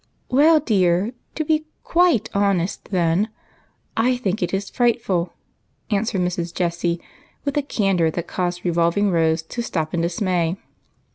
[0.31, 3.29] "Well, dear, to be quite honest, then,
[3.95, 5.33] I think it is frightful,"
[5.91, 6.51] answered Mrs.
[6.51, 6.99] Jessie
[7.45, 10.57] with a candor that caused revolving Rose to stop in dismay.